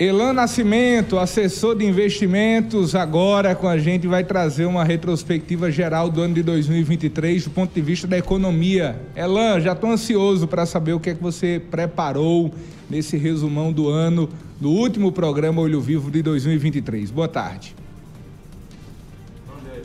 [0.00, 6.22] Elan Nascimento, assessor de investimentos, agora com a gente vai trazer uma retrospectiva geral do
[6.22, 8.98] ano de 2023 do ponto de vista da economia.
[9.14, 12.50] Elan, já estou ansioso para saber o que é que você preparou
[12.88, 14.26] nesse resumão do ano
[14.58, 17.10] do último programa Olho Vivo de 2023.
[17.10, 17.76] Boa tarde.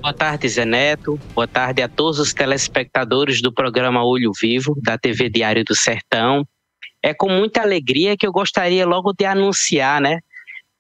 [0.02, 1.20] Boa tarde, Zé Neto.
[1.34, 6.47] Boa tarde a todos os telespectadores do programa Olho Vivo da TV Diário do Sertão
[7.05, 10.21] é com muita alegria que eu gostaria logo de anunciar, né?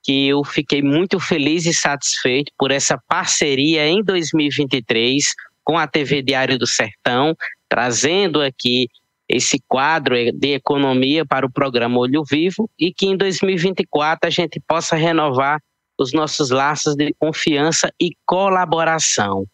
[0.01, 5.23] Que eu fiquei muito feliz e satisfeito por essa parceria em 2023
[5.63, 7.35] com a TV Diário do Sertão,
[7.69, 8.89] trazendo aqui
[9.29, 14.59] esse quadro de economia para o programa Olho Vivo e que em 2024 a gente
[14.67, 15.61] possa renovar
[15.95, 19.45] os nossos laços de confiança e colaboração.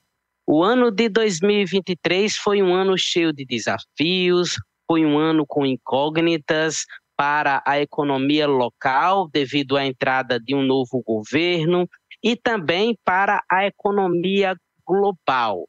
[0.48, 4.56] O ano de 2023 foi um ano cheio de desafios,
[4.92, 11.02] foi um ano com incógnitas para a economia local, devido à entrada de um novo
[11.02, 11.88] governo,
[12.22, 14.54] e também para a economia
[14.86, 15.66] global,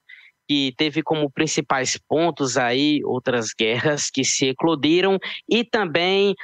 [0.48, 6.34] que teve como principais pontos aí outras guerras que se eclodiram e também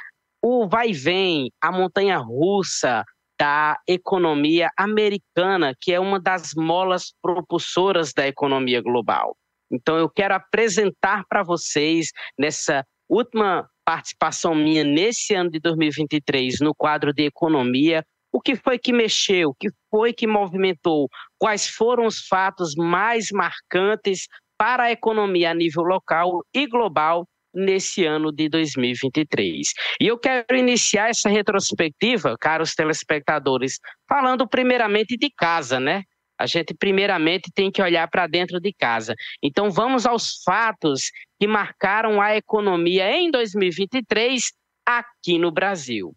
[0.41, 3.03] o vai vem, a montanha russa
[3.37, 9.35] da economia americana, que é uma das molas propulsoras da economia global.
[9.71, 16.73] Então, eu quero apresentar para vocês, nessa última participação minha nesse ano de 2023, no
[16.75, 21.09] quadro de economia, o que foi que mexeu, o que foi que movimentou,
[21.39, 28.05] quais foram os fatos mais marcantes para a economia a nível local e global nesse
[28.05, 29.73] ano de 2023.
[29.99, 36.03] E eu quero iniciar essa retrospectiva, caros telespectadores, falando primeiramente de casa, né?
[36.39, 39.13] A gente primeiramente tem que olhar para dentro de casa.
[39.43, 44.53] Então vamos aos fatos que marcaram a economia em 2023
[44.85, 46.15] aqui no Brasil.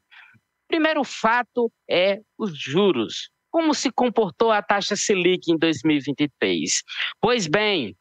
[0.68, 3.30] Primeiro fato é os juros.
[3.50, 6.82] Como se comportou a taxa Selic em 2023?
[7.20, 7.94] Pois bem,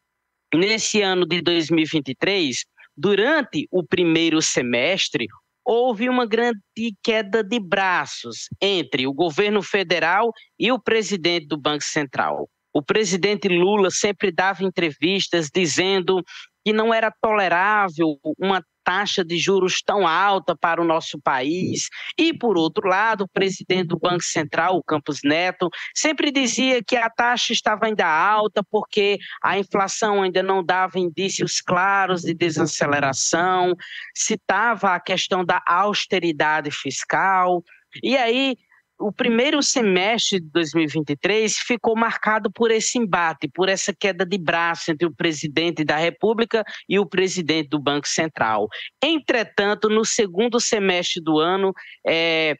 [0.53, 2.63] nesse ano de 2023,
[2.95, 5.27] durante o primeiro semestre,
[5.73, 6.59] houve uma grande
[7.01, 12.49] queda de braços entre o governo federal e o presidente do Banco Central.
[12.73, 16.21] O presidente Lula sempre dava entrevistas dizendo
[16.65, 21.89] que não era tolerável uma taxa de juros tão alta para o nosso país.
[22.17, 26.95] E, por outro lado, o presidente do Banco Central, o Campos Neto, sempre dizia que
[26.95, 33.75] a taxa estava ainda alta porque a inflação ainda não dava indícios claros de desaceleração,
[34.15, 37.63] citava a questão da austeridade fiscal.
[38.01, 38.55] E aí
[39.01, 44.91] o primeiro semestre de 2023 ficou marcado por esse embate, por essa queda de braço
[44.91, 48.67] entre o presidente da República e o presidente do Banco Central.
[49.03, 51.73] Entretanto, no segundo semestre do ano,
[52.05, 52.55] é,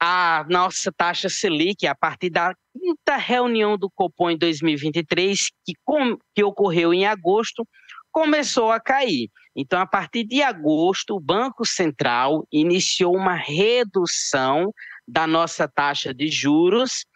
[0.00, 6.16] a nossa taxa Selic, a partir da quinta reunião do Copom em 2023, que, com,
[6.34, 7.66] que ocorreu em agosto,
[8.10, 9.28] começou a cair.
[9.54, 14.72] Então, a partir de agosto, o Banco Central iniciou uma redução
[15.08, 17.06] da nossa taxa de juros,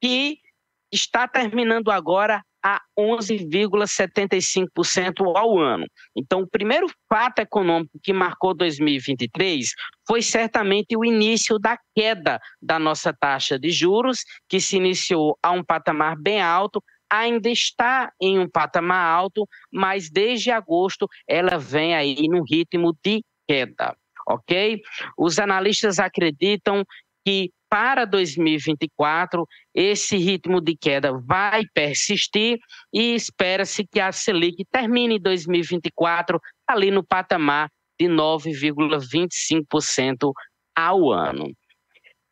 [0.00, 0.38] que
[0.92, 5.86] está terminando agora a 11,75% ao ano.
[6.14, 9.70] Então, o primeiro fato econômico que marcou 2023
[10.06, 15.50] foi certamente o início da queda da nossa taxa de juros, que se iniciou a
[15.52, 21.94] um patamar bem alto, ainda está em um patamar alto, mas desde agosto ela vem
[21.94, 23.96] aí num ritmo de queda
[24.28, 24.82] ok?
[25.16, 26.84] Os analistas acreditam
[27.24, 32.58] que para 2024 esse ritmo de queda vai persistir
[32.92, 37.70] e espera-se que a Selic termine em 2024 ali no patamar
[38.00, 40.32] de 9,25%
[40.74, 41.52] ao ano.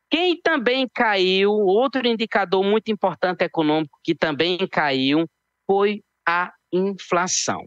[0.09, 5.27] Quem também caiu, outro indicador muito importante econômico que também caiu,
[5.67, 7.67] foi a inflação.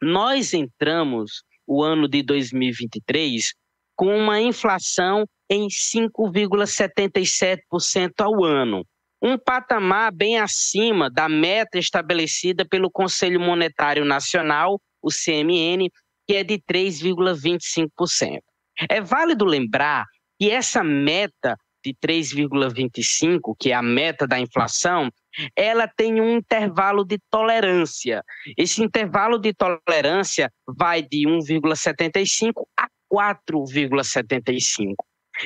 [0.00, 3.52] Nós entramos o ano de 2023
[3.96, 8.86] com uma inflação em 5,77% ao ano,
[9.22, 15.90] um patamar bem acima da meta estabelecida pelo Conselho Monetário Nacional, o CMN,
[16.26, 18.40] que é de 3,25%.
[18.88, 20.04] É válido lembrar
[20.38, 25.10] que essa meta de 3,25, que é a meta da inflação,
[25.54, 28.24] ela tem um intervalo de tolerância.
[28.56, 34.94] Esse intervalo de tolerância vai de 1,75 a 4,75.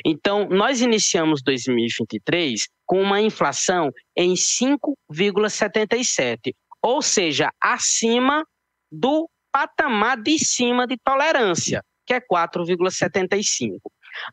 [0.05, 8.45] Então, nós iniciamos 2023 com uma inflação em 5,77, ou seja, acima
[8.91, 13.79] do patamar de cima de tolerância, que é 4,75.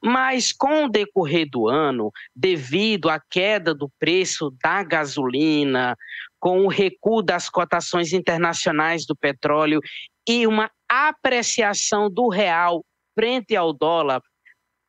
[0.01, 5.95] Mas com o decorrer do ano, devido à queda do preço da gasolina,
[6.39, 9.79] com o recuo das cotações internacionais do petróleo
[10.27, 14.21] e uma apreciação do real frente ao dólar,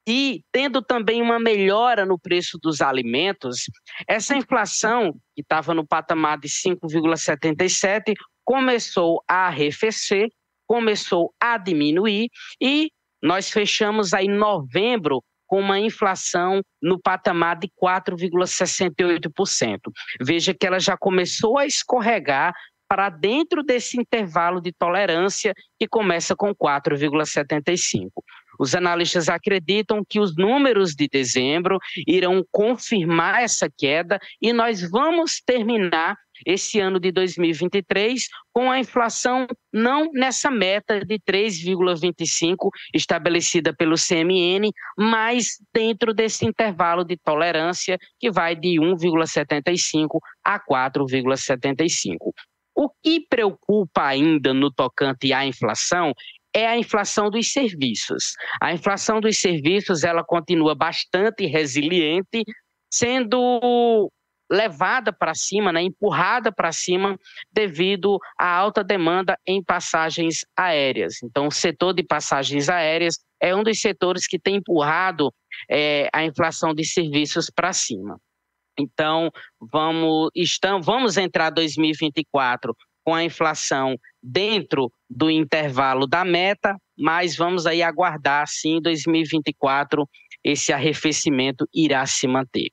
[0.06, 3.64] e tendo também uma melhora no preço dos alimentos,
[4.06, 8.14] essa inflação, que estava no patamar de 5,77,
[8.44, 10.29] começou a arrefecer,
[10.67, 12.29] começou a diminuir
[12.61, 12.91] e
[13.23, 19.79] nós fechamos aí novembro com uma inflação no patamar de 4,68%.
[20.20, 22.55] Veja que ela já começou a escorregar
[22.88, 28.11] para dentro desse intervalo de tolerância que começa com 4,75.
[28.58, 35.41] Os analistas acreditam que os números de dezembro irão confirmar essa queda e nós vamos
[35.44, 43.94] terminar esse ano de 2023 com a inflação não nessa meta de 3,25 estabelecida pelo
[43.97, 52.32] CMN, mas dentro desse intervalo de tolerância que vai de 1,75 a 4,75.
[52.79, 56.12] O que preocupa ainda no tocante à inflação
[56.56, 58.32] é a inflação dos serviços.
[58.62, 62.43] A inflação dos serviços ela continua bastante resiliente,
[62.91, 64.11] sendo
[64.50, 67.19] levada para cima, né, empurrada para cima
[67.53, 71.23] devido à alta demanda em passagens aéreas.
[71.23, 75.31] Então, o setor de passagens aéreas é um dos setores que tem empurrado
[75.70, 78.19] é, a inflação de serviços para cima.
[78.79, 79.31] Então,
[79.61, 82.75] vamos, estamos, vamos entrar 2024
[83.06, 90.05] com a inflação dentro do intervalo da meta, mas vamos aí aguardar se em 2024
[90.43, 92.69] esse arrefecimento irá se manter.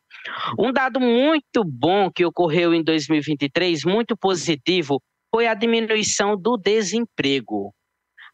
[0.57, 4.99] Um dado muito bom que ocorreu em 2023, muito positivo,
[5.29, 7.71] foi a diminuição do desemprego.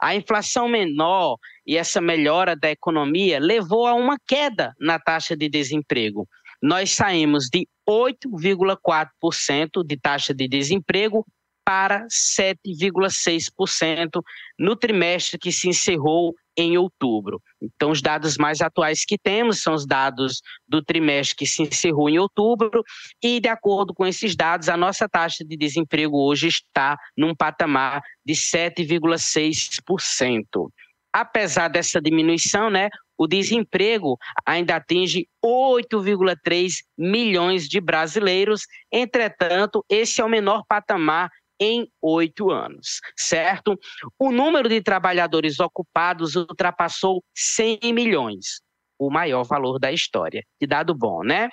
[0.02, 1.36] A inflação menor
[1.68, 6.26] e essa melhora da economia levou a uma queda na taxa de desemprego.
[6.62, 11.26] Nós saímos de 8,4% de taxa de desemprego
[11.70, 14.24] para 7,6%
[14.58, 17.40] no trimestre que se encerrou em outubro.
[17.62, 22.10] Então, os dados mais atuais que temos são os dados do trimestre que se encerrou
[22.10, 22.84] em outubro,
[23.24, 28.02] e, de acordo com esses dados, a nossa taxa de desemprego hoje está num patamar
[28.26, 30.72] de 7,6%.
[31.14, 32.90] Apesar dessa diminuição, né,
[33.20, 38.62] o desemprego ainda atinge 8,3 milhões de brasileiros.
[38.92, 43.78] Entretanto, esse é o menor patamar em oito anos, certo?
[44.18, 48.62] O número de trabalhadores ocupados ultrapassou 100 milhões,
[48.98, 50.44] o maior valor da história.
[50.60, 51.50] Que dado bom, né?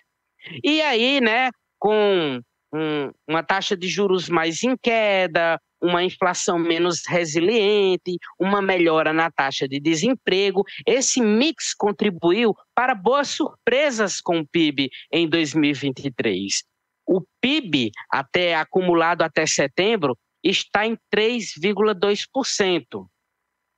[0.62, 2.40] E aí, né, com
[2.72, 9.30] um, uma taxa de juros mais em queda, uma inflação menos resiliente, uma melhora na
[9.30, 10.64] taxa de desemprego.
[10.86, 16.64] Esse mix contribuiu para boas surpresas com o PIB em 2023.
[17.06, 23.06] O PIB, até acumulado até setembro, está em 3,2%.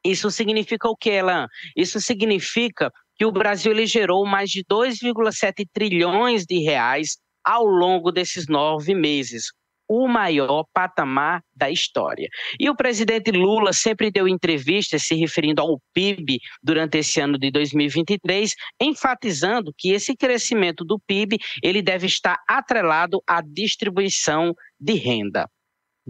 [0.04, 1.46] Isso significa o que, Elan?
[1.76, 8.12] Isso significa que o Brasil ele gerou mais de 2,7 trilhões de reais ao longo
[8.12, 9.46] desses nove meses,
[9.88, 12.28] o maior patamar da história.
[12.60, 17.50] E o presidente Lula sempre deu entrevistas se referindo ao PIB durante esse ano de
[17.50, 25.48] 2023, enfatizando que esse crescimento do PIB ele deve estar atrelado à distribuição de renda.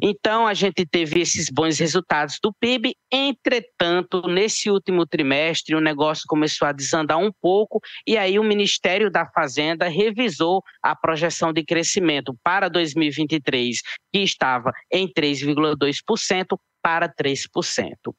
[0.02, 6.24] Então, a gente teve esses bons resultados do PIB, entretanto, nesse último trimestre, o negócio
[6.28, 11.64] começou a desandar um pouco, e aí o Ministério da Fazenda revisou a projeção de
[11.64, 13.80] crescimento para 2023,
[14.12, 18.14] que estava em 3,2%, para 3%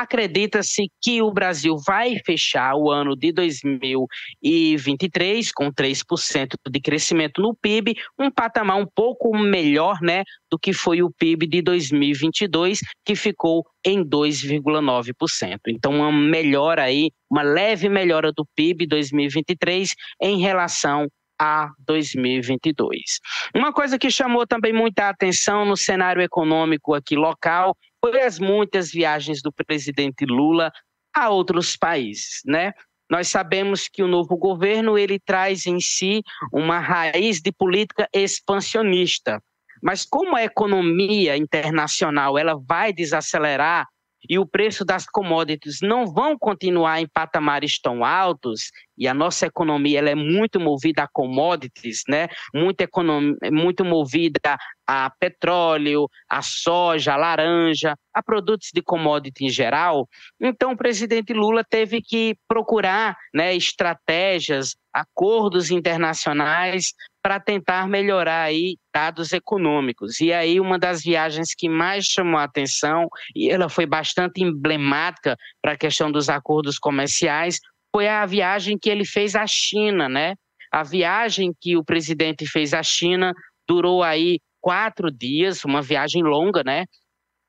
[0.00, 7.54] acredita-se que o Brasil vai fechar o ano de 2023 com 3% de crescimento no
[7.54, 13.14] PIB, um patamar um pouco melhor, né, do que foi o PIB de 2022, que
[13.14, 15.58] ficou em 2,9%.
[15.68, 23.20] Então, uma melhora aí, uma leve melhora do PIB 2023 em relação a 2022.
[23.54, 27.76] Uma coisa que chamou também muita atenção no cenário econômico aqui local
[28.10, 30.70] foi as muitas viagens do presidente Lula
[31.14, 32.72] a outros países, né?
[33.10, 36.22] Nós sabemos que o novo governo ele traz em si
[36.52, 39.40] uma raiz de política expansionista.
[39.82, 43.86] Mas como a economia internacional ela vai desacelerar
[44.28, 49.46] e o preço das commodities não vão continuar em patamares tão altos, e a nossa
[49.46, 52.28] economia ela é muito movida a commodities, né?
[52.54, 59.50] Muito, economia, muito movida a petróleo, a soja, a laranja, a produtos de commodity em
[59.50, 60.08] geral.
[60.40, 68.76] Então, o presidente Lula teve que procurar né, estratégias, acordos internacionais para tentar melhorar aí
[68.94, 70.20] dados econômicos.
[70.20, 75.36] E aí uma das viagens que mais chamou a atenção, e ela foi bastante emblemática
[75.60, 77.58] para a questão dos acordos comerciais,
[77.96, 80.34] foi a viagem que ele fez à China, né?
[80.70, 83.32] A viagem que o presidente fez à China
[83.66, 86.84] durou aí quatro dias, uma viagem longa, né?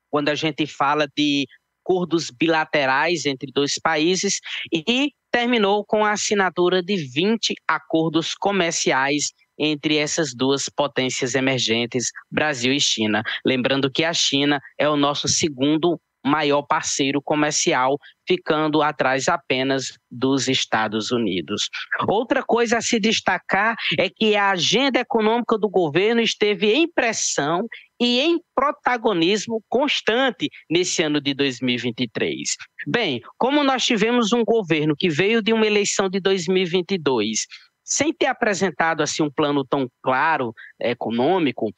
[0.08, 1.46] Quando a gente fala de
[1.84, 4.40] acordos bilaterais entre dois países
[4.72, 12.72] e terminou com a assinatura de 20 acordos comerciais entre essas duas potências emergentes, Brasil
[12.72, 13.22] e China.
[13.44, 17.96] Lembrando que a China é o nosso segundo maior parceiro comercial,
[18.26, 21.68] ficando atrás apenas dos Estados Unidos.
[22.06, 27.66] Outra coisa a se destacar é que a agenda econômica do governo esteve em pressão
[28.00, 32.56] e em protagonismo constante nesse ano de 2023.
[32.86, 37.46] Bem, como nós tivemos um governo que veio de uma eleição de 2022
[37.88, 41.72] sem ter apresentado assim um plano tão claro econômico,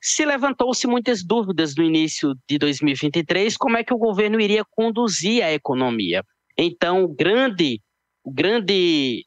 [0.00, 5.44] se levantou-se muitas dúvidas no início de 2023 como é que o governo iria conduzir
[5.44, 6.24] a economia.
[6.58, 7.80] Então, grande,
[8.26, 9.24] grande,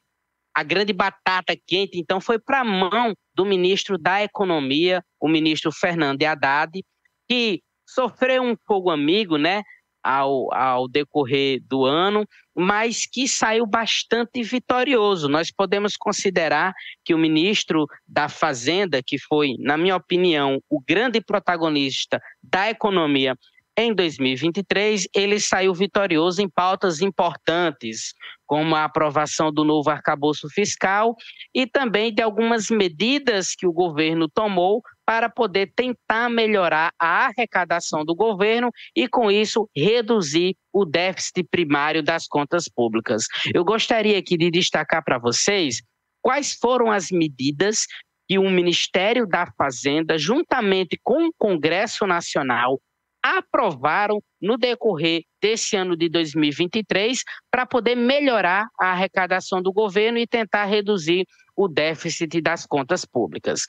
[0.54, 5.72] a grande batata quente então foi para a mão do ministro da Economia, o ministro
[5.72, 6.84] Fernando Haddad,
[7.26, 9.62] que sofreu um fogo amigo, né?
[10.06, 15.28] Ao, ao decorrer do ano, mas que saiu bastante vitorioso.
[15.28, 16.72] Nós podemos considerar
[17.04, 23.36] que o ministro da Fazenda, que foi, na minha opinião, o grande protagonista da economia
[23.76, 28.14] em 2023, ele saiu vitorioso em pautas importantes,
[28.46, 31.14] como a aprovação do novo arcabouço fiscal
[31.54, 38.04] e também de algumas medidas que o governo tomou para poder tentar melhorar a arrecadação
[38.04, 43.24] do governo e, com isso, reduzir o déficit primário das contas públicas.
[43.54, 45.82] Eu gostaria aqui de destacar para vocês
[46.22, 47.86] quais foram as medidas
[48.28, 52.80] que o Ministério da Fazenda, juntamente com o Congresso Nacional,
[53.26, 57.18] aprovaram no decorrer desse ano de 2023
[57.50, 63.62] para poder melhorar a arrecadação do governo e tentar reduzir o déficit das contas públicas.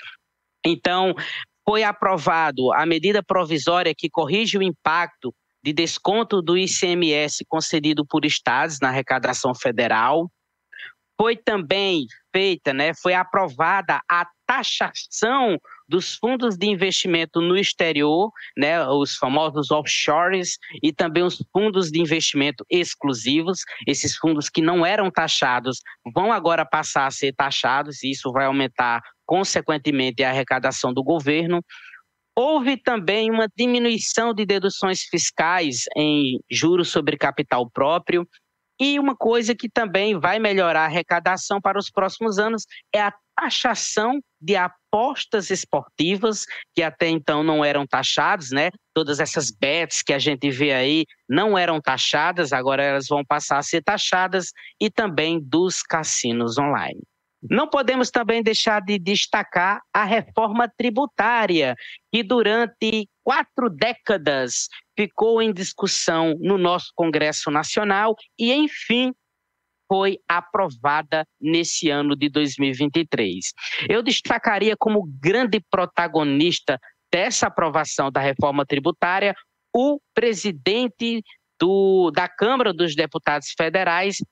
[0.65, 1.13] Então,
[1.67, 5.33] foi aprovado a medida provisória que corrige o impacto
[5.63, 10.29] de desconto do ICMS concedido por estados na arrecadação federal.
[11.19, 18.85] Foi também feita, né, foi aprovada a taxação dos fundos de investimento no exterior, né,
[18.87, 23.59] os famosos offshores, e também os fundos de investimento exclusivos.
[23.87, 25.79] Esses fundos que não eram taxados
[26.13, 31.61] vão agora passar a ser taxados, e isso vai aumentar consequentemente, a arrecadação do governo.
[32.35, 38.27] Houve também uma diminuição de deduções fiscais em juros sobre capital próprio.
[38.79, 43.13] E uma coisa que também vai melhorar a arrecadação para os próximos anos é a
[43.35, 48.69] taxação de apostas esportivas, que até então não eram taxadas, né?
[48.93, 53.59] Todas essas bets que a gente vê aí não eram taxadas, agora elas vão passar
[53.59, 57.01] a ser taxadas, e também dos cassinos online.
[57.49, 61.75] Não podemos também deixar de destacar a reforma tributária,
[62.11, 69.13] que durante quatro décadas ficou em discussão no nosso Congresso Nacional e, enfim,
[69.85, 73.51] foi aprovada nesse ano de 2023.
[73.89, 76.79] Eu destacaria como grande protagonista
[77.11, 79.35] dessa aprovação da reforma tributária
[79.75, 81.21] o presidente
[81.59, 84.23] do, da Câmara dos Deputados Federais,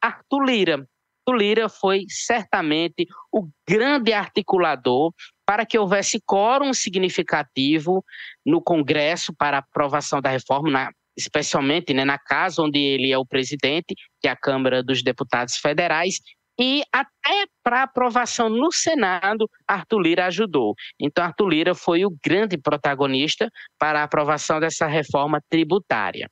[0.00, 0.88] Arthur Lira,
[1.26, 5.12] o Lira foi certamente o grande articulador
[5.46, 8.04] para que houvesse quórum significativo
[8.44, 13.26] no Congresso para aprovação da reforma, na, especialmente né, na casa onde ele é o
[13.26, 16.20] presidente, que é a Câmara dos Deputados Federais,
[16.58, 20.74] e até para aprovação no Senado, Arthur Lira ajudou.
[21.00, 26.30] Então, Arthur Lira foi o grande protagonista para a aprovação dessa reforma tributária.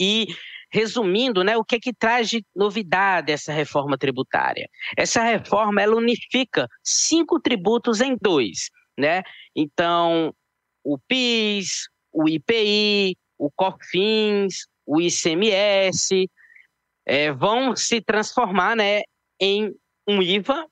[0.00, 0.28] E
[0.72, 4.68] resumindo, né, o que é que traz de novidade essa reforma tributária?
[4.96, 9.22] Essa reforma ela unifica cinco tributos em dois, né?
[9.54, 10.32] Então,
[10.84, 16.28] o PIS, o IPI, o COFINS, o ICMS
[17.06, 19.02] é, vão se transformar, né,
[19.40, 19.74] em
[20.06, 20.66] um IVA,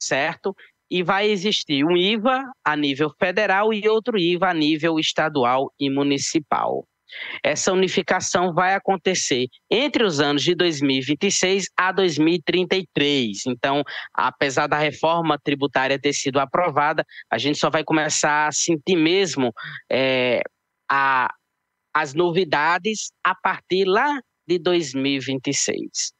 [0.00, 0.54] certo?
[0.90, 5.90] E vai existir um IVA a nível federal e outro IVA a nível estadual e
[5.90, 6.86] municipal.
[7.42, 13.46] Essa unificação vai acontecer entre os anos de 2026 a 2033.
[13.46, 13.82] Então,
[14.14, 19.52] apesar da reforma tributária ter sido aprovada, a gente só vai começar a sentir mesmo
[19.90, 20.42] é,
[20.90, 21.32] a,
[21.94, 26.12] as novidades a partir lá de 2026.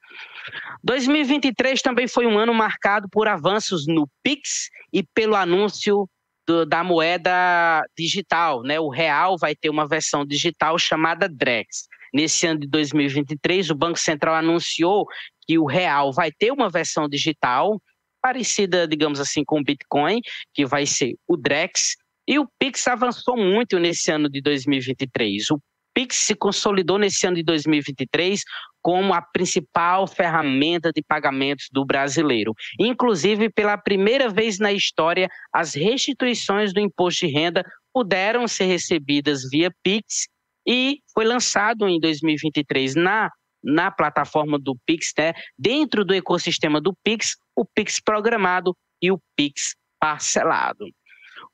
[0.83, 6.07] 2023 também foi um ano marcado por avanços no PIX e pelo anúncio
[6.47, 8.79] do, da moeda digital, né?
[8.79, 11.87] O real vai ter uma versão digital chamada Drex.
[12.13, 15.07] Nesse ano de 2023, o Banco Central anunciou
[15.45, 17.81] que o real vai ter uma versão digital
[18.21, 20.21] parecida, digamos assim, com o Bitcoin,
[20.53, 21.95] que vai ser o Drex.
[22.27, 25.51] E o Pix avançou muito nesse ano de 2023.
[25.51, 25.59] O
[25.93, 28.41] Pix se consolidou nesse ano de 2023
[28.81, 32.53] como a principal ferramenta de pagamentos do brasileiro.
[32.79, 39.49] Inclusive, pela primeira vez na história, as restituições do imposto de renda puderam ser recebidas
[39.49, 40.27] via Pix
[40.67, 43.29] e foi lançado em 2023 na
[43.63, 45.31] na plataforma do Pix, né?
[45.57, 50.85] dentro do ecossistema do Pix, o Pix programado e o Pix parcelado.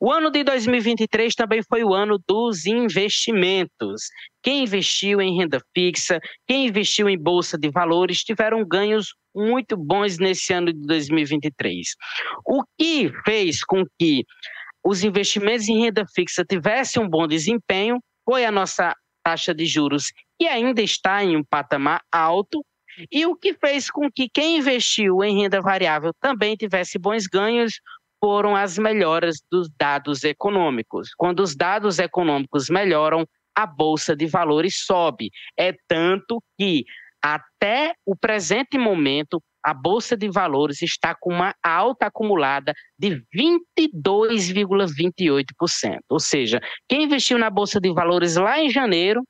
[0.02, 4.08] O ano de 2023 também foi o ano dos investimentos.
[4.42, 10.18] Quem investiu em renda fixa, quem investiu em bolsa de valores, tiveram ganhos muito bons
[10.18, 11.88] nesse ano de 2023.
[12.46, 14.24] O que fez com que
[14.82, 20.06] os investimentos em renda fixa tivessem um bom desempenho foi a nossa taxa de juros,
[20.38, 22.64] que ainda está em um patamar alto,
[23.10, 27.80] e o que fez com que quem investiu em renda variável também tivesse bons ganhos
[28.22, 31.14] foram as melhoras dos dados econômicos.
[31.16, 35.30] Quando os dados econômicos melhoram, a bolsa de valores sobe.
[35.58, 36.84] É tanto que
[37.22, 45.98] até o presente momento a bolsa de valores está com uma alta acumulada de 22,28%.
[46.08, 46.58] Ou seja,
[46.88, 49.22] quem investiu na bolsa de valores lá em janeiro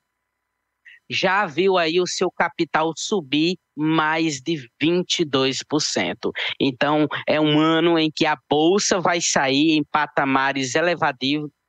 [1.10, 6.30] já viu aí o seu capital subir mais de 22%.
[6.60, 10.74] Então, é um ano em que a bolsa vai sair em patamares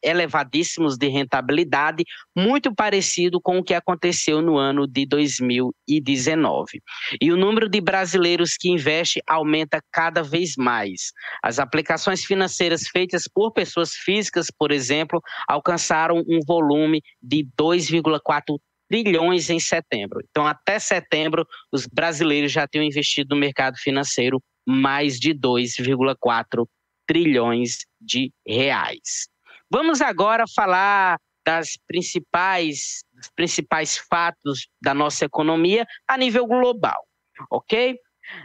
[0.03, 2.03] elevadíssimos de rentabilidade,
[2.36, 6.81] muito parecido com o que aconteceu no ano de 2019.
[7.22, 11.13] E o número de brasileiros que investem aumenta cada vez mais.
[11.42, 18.59] As aplicações financeiras feitas por pessoas físicas, por exemplo, alcançaram um volume de 2,4
[18.91, 20.19] trilhões em setembro.
[20.29, 26.67] Então, até setembro, os brasileiros já tinham investido no mercado financeiro mais de 2,4
[27.07, 29.29] trilhões de reais.
[29.71, 37.01] Vamos agora falar das principais, dos principais fatos da nossa economia a nível global,
[37.49, 37.97] ok?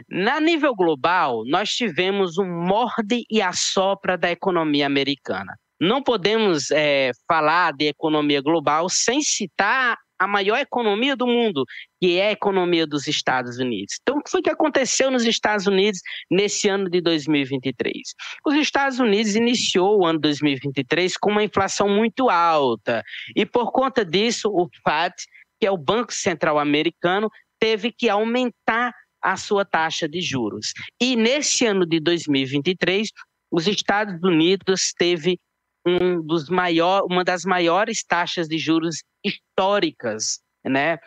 [0.09, 5.57] Na nível global, nós tivemos um morde e assopra da economia americana.
[5.79, 11.63] Não podemos é, falar de economia global sem citar a maior economia do mundo,
[11.99, 13.97] que é a economia dos Estados Unidos.
[14.01, 15.99] Então, o que foi que aconteceu nos Estados Unidos
[16.29, 17.95] nesse ano de 2023?
[18.45, 23.03] Os Estados Unidos iniciou o ano 2023 com uma inflação muito alta,
[23.35, 25.13] e por conta disso, o FAT,
[25.59, 30.73] que é o Banco Central Americano, teve que aumentar a sua taxa de juros.
[31.01, 33.09] E nesse ano de 2023,
[33.51, 35.39] os Estados Unidos teve
[35.87, 40.97] um dos maior, uma das maiores taxas de juros históricas, né?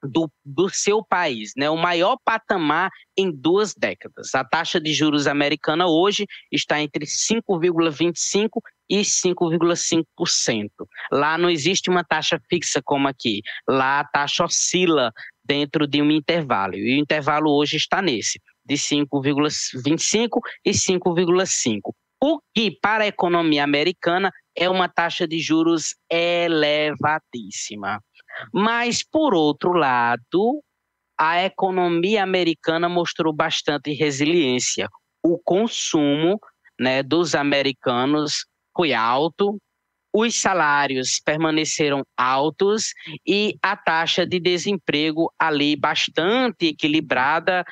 [0.00, 1.68] Do, do seu país, né?
[1.68, 4.32] o maior patamar em duas décadas.
[4.32, 8.48] A taxa de juros americana hoje está entre 5,25%
[8.88, 10.70] e 5,5%.
[11.10, 13.42] Lá não existe uma taxa fixa como aqui.
[13.68, 15.12] Lá a taxa oscila
[15.44, 16.76] dentro de um intervalo.
[16.76, 21.80] E o intervalo hoje está nesse, de 5,25% e 5,5%
[22.22, 28.02] o que para a economia americana é uma taxa de juros elevadíssima.
[28.52, 30.62] Mas, por outro lado,
[31.18, 34.88] a economia americana mostrou bastante resiliência.
[35.22, 36.38] O consumo
[36.78, 39.58] né, dos americanos foi alto,
[40.14, 42.92] os salários permaneceram altos
[43.26, 47.64] e a taxa de desemprego ali bastante equilibrada,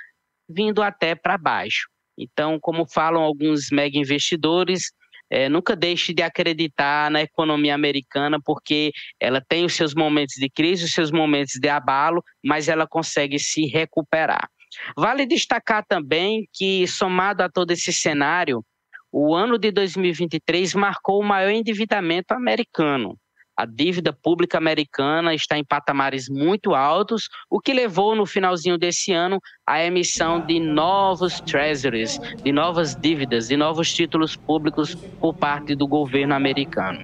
[0.48, 1.88] vindo até para baixo.
[2.18, 4.92] Então, como falam alguns mega investidores,
[5.30, 10.48] é, nunca deixe de acreditar na economia americana, porque ela tem os seus momentos de
[10.48, 14.48] crise, os seus momentos de abalo, mas ela consegue se recuperar.
[14.96, 18.64] Vale destacar também que, somado a todo esse cenário,
[19.10, 23.18] o ano de 2023 marcou o maior endividamento americano.
[23.56, 29.12] A dívida pública americana está em patamares muito altos, o que levou no finalzinho desse
[29.12, 35.74] ano à emissão de novos treasuries, de novas dívidas, de novos títulos públicos por parte
[35.74, 36.98] do governo americano.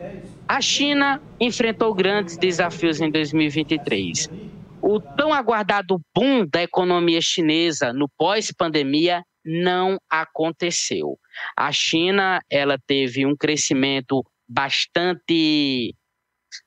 [0.49, 4.29] A China enfrentou grandes desafios em 2023.
[4.81, 11.17] O tão aguardado boom da economia chinesa no pós-pandemia não aconteceu.
[11.57, 15.95] A China, ela teve um crescimento bastante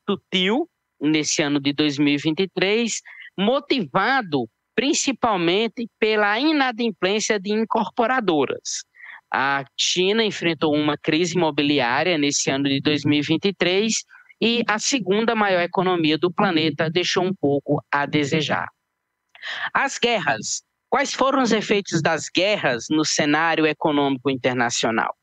[0.07, 0.69] sutil
[0.99, 3.01] nesse ano de 2023,
[3.37, 8.83] motivado principalmente pela inadimplência de incorporadoras.
[9.33, 14.03] A China enfrentou uma crise imobiliária nesse ano de 2023
[14.41, 18.67] e a segunda maior economia do planeta deixou um pouco a desejar.
[19.73, 20.63] As guerras.
[20.89, 25.13] Quais foram os efeitos das guerras no cenário econômico internacional?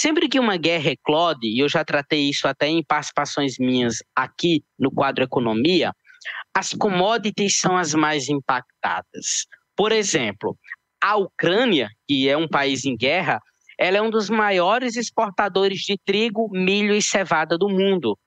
[0.00, 4.64] Sempre que uma guerra eclode, e eu já tratei isso até em participações minhas aqui
[4.78, 5.92] no quadro Economia,
[6.54, 9.44] as commodities são as mais impactadas.
[9.76, 10.56] Por exemplo,
[11.02, 13.42] a Ucrânia, que é um país em guerra,
[13.78, 18.18] ela é um dos maiores exportadores de trigo, milho e cevada do mundo.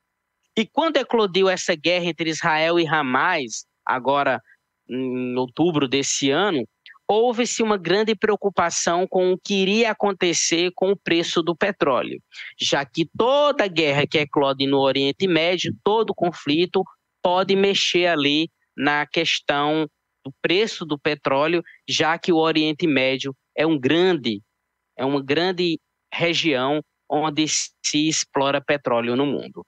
[0.55, 4.39] E quando eclodiu essa guerra entre Israel e Hamas, agora
[4.88, 6.67] em outubro desse ano,
[7.07, 12.21] houve-se uma grande preocupação com o que iria acontecer com o preço do petróleo,
[12.59, 16.83] já que toda guerra que eclode no Oriente Médio, todo conflito,
[17.21, 19.87] pode mexer ali na questão
[20.25, 24.41] do preço do petróleo, já que o Oriente Médio é um grande,
[24.97, 25.79] é uma grande
[26.13, 29.65] região onde se explora petróleo no mundo.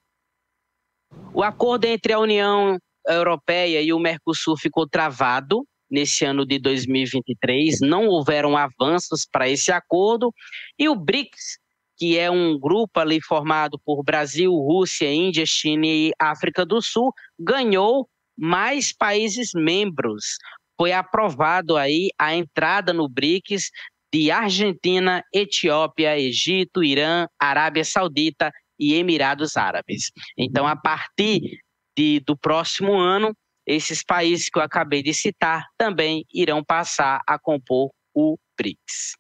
[1.34, 7.80] O acordo entre a União Europeia e o Mercosul ficou travado nesse ano de 2023,
[7.82, 10.34] não houveram avanços para esse acordo,
[10.78, 11.58] e o BRICS,
[11.98, 17.14] que é um grupo ali formado por Brasil, Rússia, Índia, China e África do Sul,
[17.40, 20.38] ganhou mais países membros.
[20.78, 23.70] Foi aprovado aí a entrada no BRICS
[24.14, 30.12] de Argentina, Etiópia, Egito, Irã, Arábia Saudita e Emirados Árabes.
[30.38, 31.60] Então, a partir
[31.98, 37.40] de, do próximo ano, esses países que eu acabei de citar também irão passar a
[37.40, 39.16] compor o BRICS.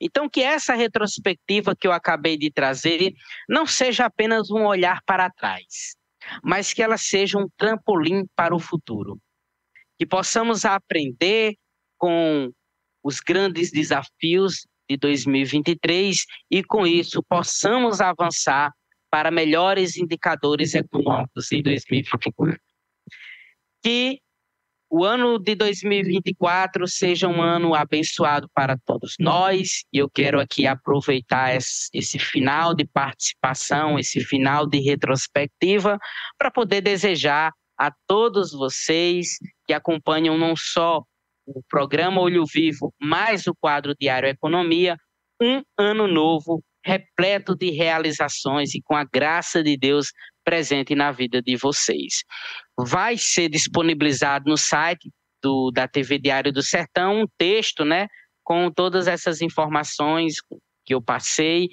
[0.00, 3.14] Então, que essa retrospectiva que eu acabei de trazer
[3.48, 5.94] não seja apenas um olhar para trás,
[6.42, 9.20] mas que ela seja um trampolim para o futuro.
[9.98, 11.54] Que possamos aprender
[11.96, 12.50] com
[13.02, 18.72] os grandes desafios de 2023 e, com isso, possamos avançar
[19.10, 22.60] para melhores indicadores econômicos em 2024.
[23.86, 24.18] Que
[24.90, 29.84] o ano de 2024 seja um ano abençoado para todos nós.
[29.92, 36.00] E eu quero aqui aproveitar esse final de participação, esse final de retrospectiva,
[36.36, 41.04] para poder desejar a todos vocês que acompanham não só
[41.46, 44.96] o programa Olho Vivo, mais o quadro Diário Economia,
[45.40, 50.12] um ano novo repleto de realizações e com a graça de Deus
[50.44, 52.24] presente na vida de vocês.
[52.78, 55.10] Vai ser disponibilizado no site
[55.42, 58.08] do, da TV Diário do Sertão um texto, né,
[58.44, 60.34] com todas essas informações
[60.84, 61.68] que eu passei.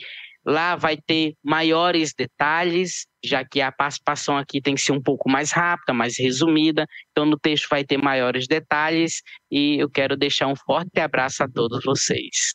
[0.45, 5.29] Lá vai ter maiores detalhes, já que a participação aqui tem que ser um pouco
[5.29, 6.85] mais rápida, mais resumida.
[7.11, 9.21] Então, no texto vai ter maiores detalhes.
[9.49, 12.53] E eu quero deixar um forte abraço a todos vocês.